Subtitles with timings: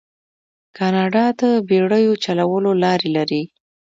[0.77, 3.43] کاناډا د بیړیو چلولو لارې لري.